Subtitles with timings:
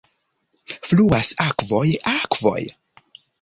[0.87, 1.83] Fluas akvoj,
[2.15, 2.59] akvoj.